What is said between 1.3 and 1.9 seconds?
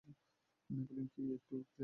উক্তি আছে না।